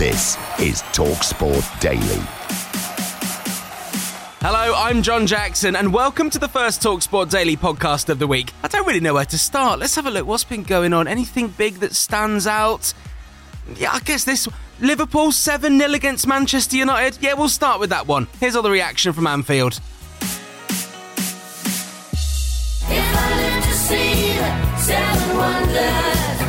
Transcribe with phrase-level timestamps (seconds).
[0.00, 2.22] This is TalkSport Daily.
[4.40, 8.54] Hello, I'm John Jackson, and welcome to the first Talksport Daily podcast of the week.
[8.62, 9.78] I don't really know where to start.
[9.78, 10.26] Let's have a look.
[10.26, 11.06] What's been going on?
[11.06, 12.94] Anything big that stands out?
[13.76, 14.48] Yeah, I guess this
[14.80, 17.18] Liverpool 7 0 against Manchester United.
[17.20, 18.26] Yeah, we'll start with that one.
[18.40, 19.80] Here's all the reaction from Anfield.
[22.88, 26.39] If I live to see the seven wonders,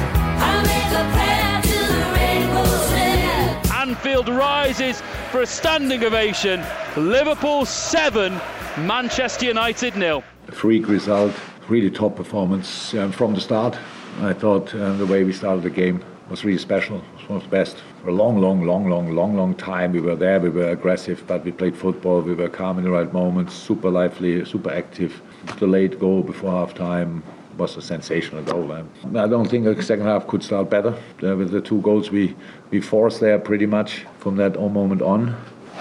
[4.11, 6.61] Anfield rises for a standing ovation.
[6.97, 8.33] Liverpool 7,
[8.79, 10.21] Manchester United nil.
[10.49, 11.33] A freak result,
[11.69, 13.79] really top performance um, from the start.
[14.19, 16.97] I thought um, the way we started the game was really special.
[16.97, 17.77] It was one of the best.
[18.01, 21.23] For a long, long, long, long, long, long time, we were there, we were aggressive,
[21.25, 25.21] but we played football, we were calm in the right moments, super lively, super active.
[25.59, 27.23] The late goal before half time
[27.61, 28.71] was a sensational goal.
[28.73, 30.93] I don't think the second half could start better.
[31.23, 32.35] Uh, with the two goals we,
[32.71, 35.35] we forced there pretty much from that moment on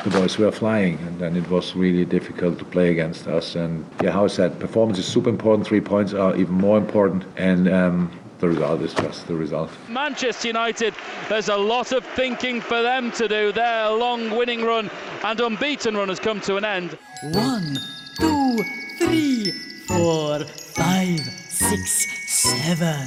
[0.04, 3.54] the boys were flying, and then it was really difficult to play against us.
[3.54, 5.66] And yeah, how I said, performance is super important.
[5.66, 9.70] Three points are even more important, and um, the result is just the result.
[9.88, 10.94] Manchester United,
[11.28, 13.52] there's a lot of thinking for them to do.
[13.52, 14.90] Their long winning run
[15.22, 16.96] and unbeaten run has come to an end.
[17.32, 17.76] One,
[18.18, 18.58] two,
[18.98, 19.52] three,
[19.86, 20.44] four,
[20.74, 21.20] five,
[21.60, 23.06] six, seven.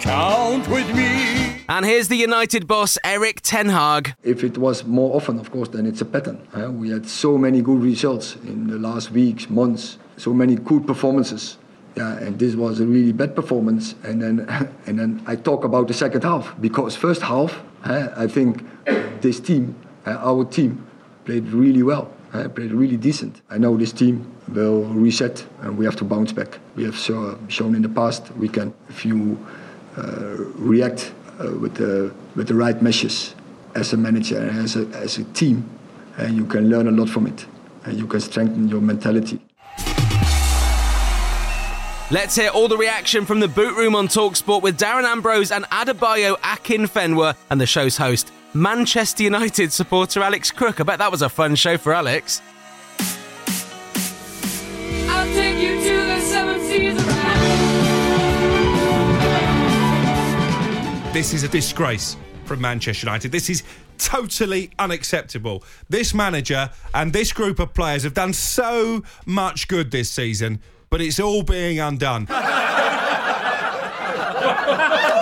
[0.00, 1.62] count with me.
[1.68, 4.14] And here's the United boss, Erik Ten Hag.
[4.22, 6.38] If it was more often, of course, then it's a pattern.
[6.56, 10.86] uh, we had so many good results in the last weeks, months, so many good
[10.86, 11.58] performances.
[11.96, 13.96] Yeah, and this was a really bad performance.
[14.04, 14.40] And then,
[14.86, 18.62] and then I talk about the second half because first half, uh, I think
[19.20, 19.74] this team,
[20.06, 20.86] uh, our team,
[21.24, 22.12] played really well.
[22.32, 23.42] Uh, played really decent.
[23.50, 26.60] I know this team will reset and we have to bounce back.
[26.76, 29.36] We have so, shown in the past we can, if you
[29.96, 33.34] uh, react uh, with the with the right measures
[33.74, 35.68] as a manager and as a, as a team,
[36.18, 37.46] and you can learn a lot from it,
[37.84, 39.40] and you can strengthen your mentality.
[42.12, 45.64] Let's hear all the reaction from the boot room on Talksport with Darren Ambrose and
[45.66, 50.80] Adebayo Akinfenwa and the show's host, Manchester United supporter Alex Crook.
[50.80, 52.42] I bet that was a fun show for Alex.
[55.08, 56.96] I'll take you to the seven seas.
[61.12, 63.30] This is a disgrace from Manchester United.
[63.30, 63.62] This is
[63.98, 65.62] totally unacceptable.
[65.88, 71.00] This manager and this group of players have done so much good this season, but
[71.00, 72.26] it's all being undone.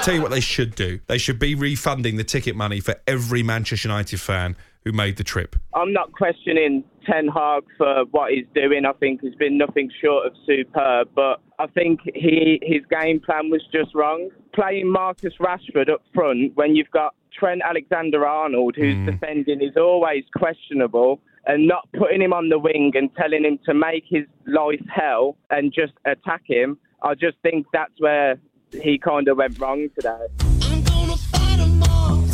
[0.00, 0.98] I tell you what they should do.
[1.08, 5.24] They should be refunding the ticket money for every Manchester United fan who made the
[5.24, 5.56] trip.
[5.74, 8.86] I'm not questioning Ten Hag for what he's doing.
[8.86, 13.50] I think he's been nothing short of superb, but I think he his game plan
[13.50, 14.30] was just wrong.
[14.54, 19.04] Playing Marcus Rashford up front when you've got Trent Alexander-Arnold, who's hmm.
[19.04, 23.74] defending, is always questionable, and not putting him on the wing and telling him to
[23.74, 26.78] make his life hell and just attack him.
[27.02, 28.38] I just think that's where
[28.72, 30.26] he kind of went wrong today.
[30.62, 32.24] I'm gonna fight 'em all.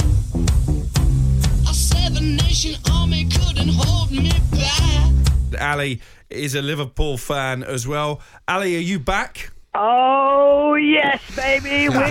[1.68, 5.12] A seven nation army couldn't hold me back.
[5.60, 6.00] Ali
[6.30, 8.20] is a Liverpool fan as well.
[8.48, 9.50] Ali, are you back?
[9.74, 11.88] Oh yes, baby.
[11.88, 11.94] We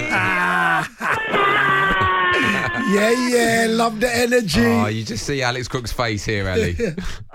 [2.87, 4.63] Yeah, yeah, love the energy.
[4.63, 6.75] Oh, you just see Alex Crook's face here, Ali.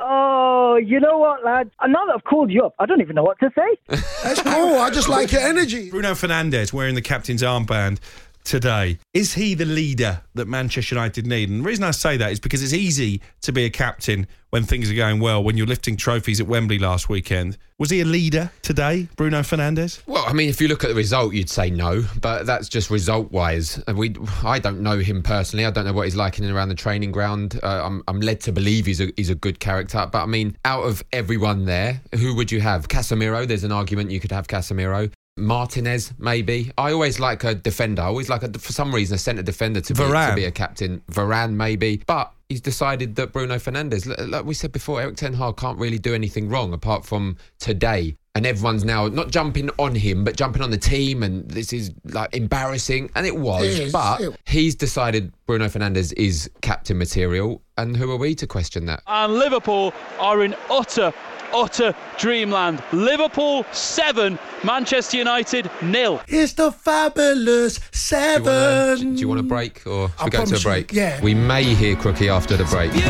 [0.85, 1.71] You know what, lads?
[1.87, 3.97] Now that I've called you up, I don't even know what to say.
[4.23, 4.79] That's cool.
[4.79, 5.91] I just like your energy.
[5.91, 7.99] Bruno Fernandes wearing the captain's armband
[8.45, 8.99] today.
[9.15, 11.49] Is he the leader that Manchester United need?
[11.49, 14.65] And the reason I say that is because it's easy to be a captain when
[14.65, 17.57] things are going well, when you're lifting trophies at Wembley last weekend.
[17.79, 20.03] Was he a leader today, Bruno Fernandes?
[20.07, 22.91] Well, I mean, if you look at the result, you'd say no, but that's just
[22.91, 23.83] result wise.
[23.95, 25.65] We, I don't know him personally.
[25.65, 27.59] I don't know what he's like in and around the training ground.
[27.63, 30.07] Uh, I'm, I'm led to believe he's a, he's a good character.
[30.11, 32.89] But I mean, out of everyone there, who would you have?
[32.89, 33.47] Casemiro.
[33.47, 35.13] There's an argument you could have Casemiro.
[35.41, 36.71] Martinez, maybe.
[36.79, 38.03] I always like a defender.
[38.03, 40.51] I always like, a, for some reason, a centre defender to be, to be a
[40.51, 41.03] captain.
[41.11, 42.03] Varane, maybe.
[42.07, 45.99] But he's decided that Bruno Fernandes, like we said before, Erik Ten Hag can't really
[45.99, 48.17] do anything wrong apart from today.
[48.37, 51.25] And everyone's now not jumping on him, but jumping on the team.
[51.25, 53.11] And this is like embarrassing.
[53.17, 53.65] And it was.
[53.65, 53.93] It is.
[53.93, 57.61] But It- he's decided Bruno Fernandes is captain material.
[57.77, 59.03] And who are we to question that?
[59.09, 61.13] And Liverpool are in utter,
[61.53, 62.83] utter dreamland.
[62.93, 66.21] Liverpool 7, Manchester United nil.
[66.29, 69.15] It's the fabulous seven.
[69.15, 70.93] Do you want a break or should I we go to a promise you, break?
[70.93, 71.21] yeah.
[71.23, 72.93] We may hear Crookie after the break.
[72.93, 73.01] Wow.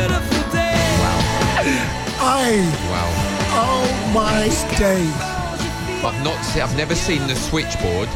[2.23, 2.57] I.
[2.89, 3.31] Wow.
[3.53, 4.47] Oh my
[4.77, 5.13] days.
[6.03, 6.41] I've not.
[6.43, 8.07] Se- I've never seen the switchboard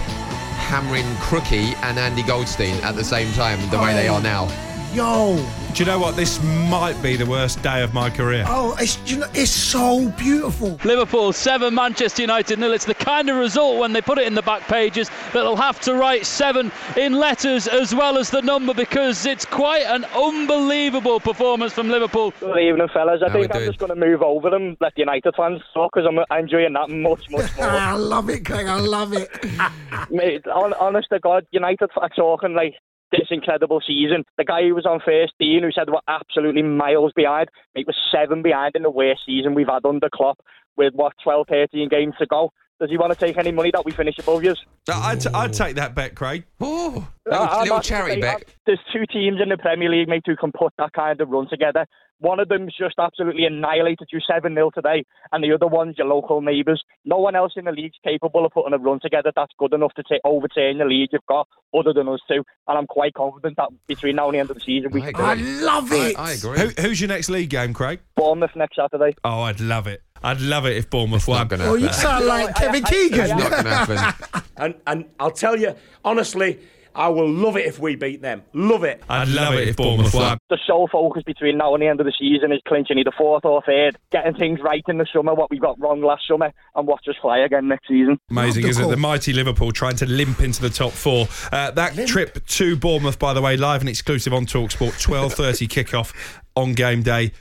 [0.66, 4.16] hammering Crookie and Andy Goldstein at the same time the way they oh.
[4.16, 4.48] are now.
[4.96, 5.36] Yo.
[5.74, 6.16] Do you know what?
[6.16, 8.46] This might be the worst day of my career.
[8.48, 10.80] Oh, it's you know, it's so beautiful.
[10.86, 12.72] Liverpool 7, Manchester United nil.
[12.72, 15.58] It's the kind of result when they put it in the back pages that they'll
[15.58, 20.06] have to write 7 in letters as well as the number because it's quite an
[20.16, 22.32] unbelievable performance from Liverpool.
[22.40, 23.22] Good evening, fellas.
[23.22, 23.70] I How think I'm doing?
[23.72, 26.90] just going to move over and let the United fans talk because I'm enjoying that
[26.90, 27.66] much, much more.
[27.68, 28.68] I love it, Craig.
[28.68, 29.30] I love it.
[30.10, 32.76] Mate, hon- honest to God, United fans are talking like
[33.18, 34.24] this incredible season.
[34.38, 37.96] The guy who was on first team who said we're absolutely miles behind, mate, was
[38.12, 40.40] seven behind in the worst season we've had under Klopp
[40.78, 42.52] with, what, 12, 13 games to go.
[42.80, 44.54] Does he want to take any money that we finish above you?
[44.92, 46.44] I'd, I'd take that bet, Craig.
[46.60, 50.24] Oh, Uh, I'm not gonna say, uh, There's two teams in the Premier League, mate,
[50.26, 51.86] who can put that kind of run together.
[52.20, 56.08] One of them's just absolutely annihilated you 7 0 today, and the other one's your
[56.08, 56.82] local neighbours.
[57.04, 59.94] No one else in the league's capable of putting a run together that's good enough
[59.96, 61.48] to ta- overturn the lead you've got,
[61.78, 62.44] other than us two.
[62.68, 65.14] And I'm quite confident that between now and the end of the season, we can
[65.14, 65.62] do it.
[65.64, 66.16] love it.
[66.42, 68.00] Who, who's your next league game, Craig?
[68.16, 69.16] Bournemouth next Saturday.
[69.26, 70.02] Oh, I'd love it.
[70.24, 71.50] I'd love it if Bournemouth won.
[71.62, 73.28] Oh, you sound like Kevin Keegan.
[73.38, 74.42] Not going to happen.
[74.58, 76.60] and and I'll tell you honestly,
[76.96, 78.44] I will love it if we beat them.
[78.54, 79.04] Love it.
[79.10, 80.38] I'd love it if Bournemouth won.
[80.50, 83.44] The sole focus between now and the end of the season is clinching either fourth
[83.44, 86.88] or third, getting things right in the summer, what we got wrong last summer, and
[86.88, 88.18] watch us fly again next season.
[88.30, 88.90] Amazing, isn't it?
[88.90, 91.28] The mighty Liverpool trying to limp into the top four.
[91.52, 95.68] Uh, that trip to Bournemouth, by the way, live and exclusive on Talksport, twelve thirty
[95.68, 96.14] kickoff
[96.56, 97.34] on game day.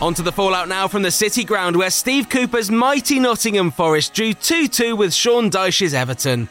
[0.00, 4.14] On to the fallout now from the City Ground, where Steve Cooper's mighty Nottingham Forest
[4.14, 6.48] drew 2 2 with Sean Dyche's Everton.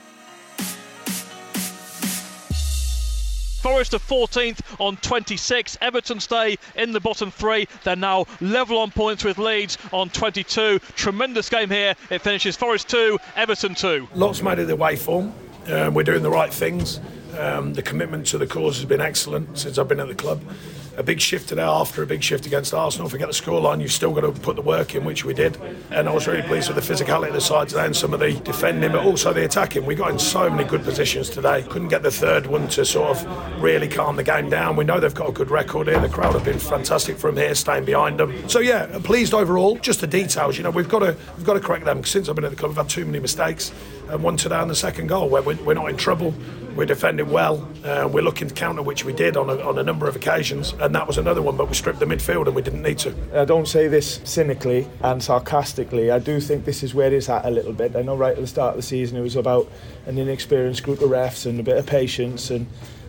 [3.63, 5.77] Forest are 14th on 26.
[5.79, 7.65] Everton stay in the bottom three.
[7.85, 10.79] They're now level on points with Leeds on 22.
[10.97, 11.95] Tremendous game here.
[12.09, 14.09] It finishes Forest 2, Everton 2.
[14.15, 15.33] Lots made of the way form.
[15.67, 16.99] Um, we're doing the right things.
[17.39, 20.43] Um, the commitment to the cause has been excellent since I've been at the club.
[20.95, 23.09] A big shift today after a big shift against Arsenal.
[23.09, 25.57] Forget the scoreline, you've still got to put the work in, which we did.
[25.89, 28.19] And I was really pleased with the physicality of the side today and some of
[28.19, 29.87] the defending, but also the attacking.
[29.87, 31.63] We got in so many good positions today.
[31.67, 34.75] Couldn't get the third one to sort of really calm the game down.
[34.75, 35.99] We know they've got a good record here.
[35.99, 38.47] The crowd have been fantastic from here, staying behind them.
[38.47, 39.77] So yeah, pleased overall.
[39.77, 42.03] Just the details, you know, we've got to we've got to correct them.
[42.03, 43.71] Since I've been at the club, we've had too many mistakes.
[44.09, 46.35] And one today on the second goal, where we're not in trouble.
[46.75, 47.67] We're defending well.
[47.83, 50.73] Uh, we're looking to counter, which we did on a, on a number of occasions,
[50.79, 51.55] and that was another one.
[51.55, 53.13] But we stripped the midfield, and we didn't need to.
[53.33, 56.09] I don't say this cynically and sarcastically.
[56.09, 57.95] I do think this is where it's at a little bit.
[57.95, 59.69] I know right at the start of the season it was about
[60.07, 62.65] an inexperienced group of refs and a bit of patience and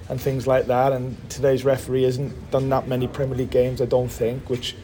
[0.08, 0.92] and things like that.
[0.92, 4.76] And today's referee hasn't done that many Premier League games, I don't think, which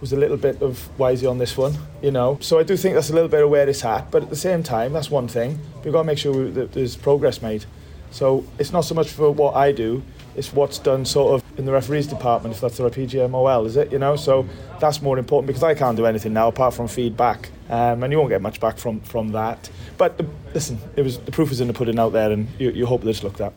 [0.00, 2.38] was a little bit of why is he on this one, you know.
[2.40, 4.10] So I do think that's a little bit of where it's at.
[4.10, 5.58] But at the same time, that's one thing.
[5.82, 7.64] We've got to make sure that there's progress made.
[8.10, 10.02] So it's not so much for what I do,
[10.36, 13.90] it's what's done sort of in the referees department, if that's the PGMOL, is it?
[13.90, 14.46] You know, so
[14.80, 18.18] that's more important because I can't do anything now apart from feedback, um, and you
[18.18, 19.68] won't get much back from from that.
[19.96, 22.70] But the, listen, it was the proof is in the pudding out there, and you,
[22.70, 23.52] you hope that it's looked at.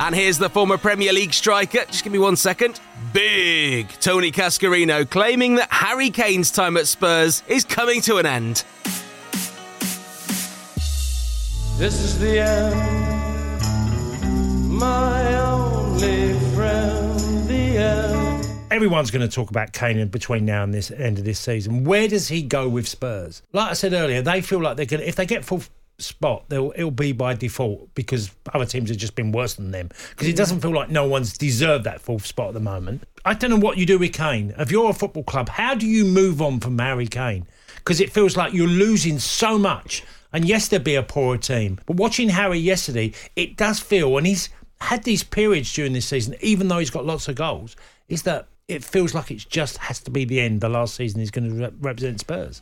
[0.00, 1.84] And here's the former Premier League striker.
[1.86, 2.80] Just give me one second.
[3.12, 8.64] Big Tony Cascarino claiming that Harry Kane's time at Spurs is coming to an end.
[11.78, 12.74] This is the end,
[14.68, 18.46] my only friend, the end.
[18.72, 21.84] everyone's going to talk about Kane between now and this end of this season.
[21.84, 23.42] Where does he go with Spurs?
[23.52, 26.48] Like I said earlier, they feel like they're going to, if they get fourth spot,
[26.48, 29.90] they'll, it'll be by default because other teams have just been worse than them.
[30.10, 33.04] Because it doesn't feel like no one's deserved that fourth spot at the moment.
[33.24, 34.52] I don't know what you do with Kane.
[34.58, 37.46] If you're a football club, how do you move on from Harry Kane?
[37.76, 40.02] Because it feels like you're losing so much.
[40.32, 41.80] And yes, there'd be a poorer team.
[41.86, 46.36] But watching Harry yesterday, it does feel, and he's had these periods during this season,
[46.40, 47.76] even though he's got lots of goals,
[48.08, 50.60] is that it feels like it just has to be the end.
[50.60, 52.60] The last season he's going to re- represent Spurs.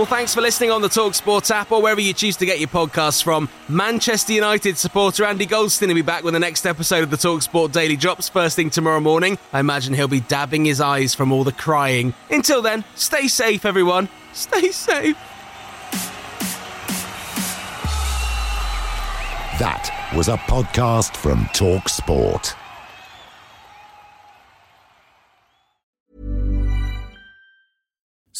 [0.00, 2.58] Well, thanks for listening on the Talk Talksport app or wherever you choose to get
[2.58, 3.50] your podcasts from.
[3.68, 7.72] Manchester United supporter Andy Goldstein will be back with the next episode of the Talksport
[7.72, 9.36] Daily drops first thing tomorrow morning.
[9.52, 12.14] I imagine he'll be dabbing his eyes from all the crying.
[12.30, 14.08] Until then, stay safe, everyone.
[14.32, 15.18] Stay safe.
[19.58, 22.56] That was a podcast from Talk Sport.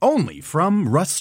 [0.00, 1.16] Only from Rust